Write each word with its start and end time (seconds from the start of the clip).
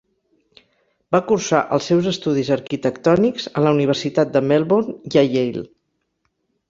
Va 1.15 1.19
cursar 1.31 1.59
els 1.77 1.89
seus 1.91 2.09
estudis 2.11 2.49
arquitectònics 2.57 3.47
a 3.61 3.65
la 3.67 3.75
Universitat 3.79 4.33
de 4.39 4.43
Melbourne 4.53 4.97
i 5.13 5.21
a 5.23 5.25
Yale. 5.35 5.65